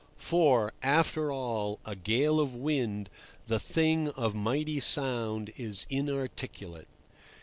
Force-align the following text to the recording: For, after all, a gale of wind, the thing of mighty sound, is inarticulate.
For, 0.17 0.73
after 0.81 1.31
all, 1.31 1.79
a 1.85 1.95
gale 1.95 2.39
of 2.39 2.55
wind, 2.55 3.07
the 3.47 3.59
thing 3.59 4.07
of 4.09 4.33
mighty 4.33 4.79
sound, 4.79 5.53
is 5.57 5.85
inarticulate. 5.91 6.87